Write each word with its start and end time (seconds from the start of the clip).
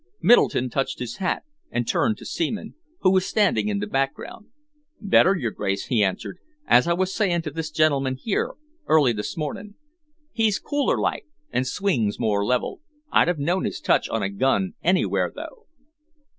Middleton 0.19 0.71
touched 0.71 0.97
his 0.97 1.17
hat 1.17 1.43
and 1.69 1.87
turned 1.87 2.17
to 2.17 2.25
Seaman, 2.25 2.73
who 3.01 3.11
was 3.11 3.23
standing 3.23 3.67
in 3.67 3.77
the 3.77 3.85
background. 3.85 4.47
"Better, 4.99 5.35
your 5.35 5.51
Grace," 5.51 5.85
he 5.89 6.03
answered, 6.03 6.39
"as 6.65 6.87
I 6.87 6.93
was 6.93 7.13
saying 7.13 7.43
to 7.43 7.51
this 7.51 7.69
gentleman 7.69 8.15
here, 8.15 8.53
early 8.87 9.13
this 9.13 9.37
morning. 9.37 9.75
He's 10.31 10.57
cooler 10.57 10.97
like 10.97 11.27
and 11.51 11.67
swings 11.67 12.19
more 12.19 12.43
level. 12.43 12.81
I'd 13.11 13.27
have 13.27 13.37
known 13.37 13.63
his 13.63 13.79
touch 13.79 14.09
on 14.09 14.23
a 14.23 14.29
gun 14.31 14.73
anywhere, 14.83 15.31
though." 15.35 15.67